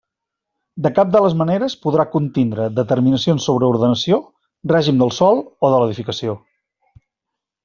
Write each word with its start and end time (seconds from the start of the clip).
De 0.85 0.91
cap 0.99 1.09
de 1.15 1.19
les 1.25 1.35
maneres 1.41 1.75
podrà 1.83 2.05
contindre 2.15 2.65
determinacions 2.79 3.45
sobre 3.51 3.69
ordenació, 3.75 4.19
règim 4.73 5.05
del 5.05 5.13
sòl 5.19 5.45
o 5.69 5.73
de 5.77 5.83
l'edificació. 5.85 6.35